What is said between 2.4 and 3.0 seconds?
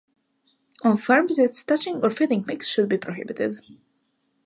pigs should be